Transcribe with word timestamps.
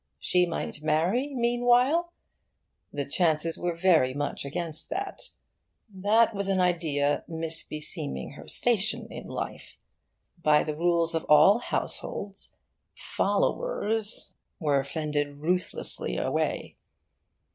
She 0.17 0.47
might 0.47 0.81
marry 0.81 1.31
meanwhile? 1.35 2.11
The 2.91 3.05
chances 3.05 3.55
were 3.55 3.75
very 3.75 4.15
much 4.15 4.45
against 4.45 4.89
that. 4.89 5.29
That 5.93 6.33
was 6.33 6.49
an 6.49 6.59
idea 6.59 7.23
misbeseeming 7.29 8.31
her 8.33 8.47
station 8.47 9.07
in 9.11 9.27
life. 9.27 9.77
By 10.41 10.63
the 10.63 10.75
rules 10.75 11.13
of 11.13 11.23
all 11.25 11.59
households, 11.59 12.55
'followers' 12.95 14.33
were 14.59 14.83
fended 14.83 15.35
ruthlessly 15.37 16.17
away. 16.17 16.77